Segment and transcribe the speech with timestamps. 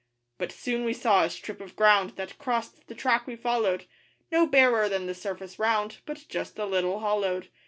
[0.39, 3.85] _'But soon we saw a strip of ground That crossed the track we followed
[4.31, 7.49] No barer than the surface round, But just a little hollowed.